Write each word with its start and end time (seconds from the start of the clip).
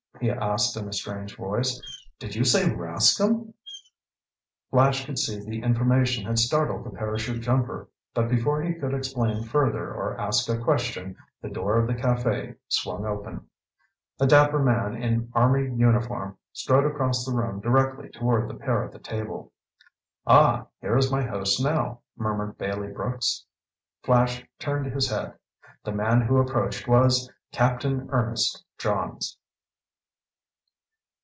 he 0.19 0.29
asked 0.29 0.77
in 0.77 0.87
a 0.87 0.93
strange 0.93 1.35
voice. 1.35 1.81
"Did 2.19 2.35
you 2.35 2.43
say 2.43 2.69
Rascomb?" 2.69 3.55
Flash 4.69 5.03
could 5.03 5.17
see 5.17 5.39
that 5.39 5.47
the 5.47 5.63
information 5.63 6.27
had 6.27 6.37
startled 6.37 6.83
the 6.83 6.91
parachute 6.91 7.41
jumper. 7.41 7.89
But 8.13 8.29
before 8.29 8.61
he 8.61 8.75
could 8.75 8.93
explain 8.93 9.41
further 9.45 9.91
or 9.91 10.15
ask 10.21 10.47
a 10.47 10.59
question, 10.59 11.15
the 11.41 11.49
door 11.49 11.79
of 11.79 11.87
the 11.87 11.95
café 11.95 12.55
swung 12.67 13.03
open. 13.03 13.47
A 14.19 14.27
dapper 14.27 14.59
man 14.59 14.93
in 14.95 15.31
army 15.33 15.73
uniform 15.75 16.37
strode 16.53 16.85
across 16.85 17.25
the 17.25 17.31
room 17.35 17.59
directly 17.59 18.09
toward 18.09 18.47
the 18.47 18.53
pair 18.59 18.83
at 18.83 18.91
the 18.91 18.99
table. 18.99 19.51
"Ah, 20.27 20.67
here 20.81 20.97
is 20.97 21.11
my 21.11 21.23
host 21.23 21.59
now," 21.63 22.01
murmured 22.15 22.59
Bailey 22.59 22.89
Brooks. 22.91 23.43
Flash 24.03 24.45
turned 24.59 24.85
his 24.93 25.09
head. 25.09 25.33
The 25.83 25.93
man 25.93 26.21
who 26.21 26.37
approached 26.37 26.87
was 26.87 27.27
Captain 27.51 28.07
Ernest 28.11 28.63
Johns. 28.77 29.37